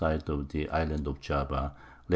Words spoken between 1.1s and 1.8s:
Java,